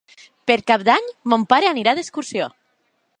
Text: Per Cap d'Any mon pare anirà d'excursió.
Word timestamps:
Per 0.51 0.55
Cap 0.71 0.85
d'Any 0.87 1.11
mon 1.33 1.45
pare 1.53 1.69
anirà 1.73 1.95
d'excursió. 1.99 2.49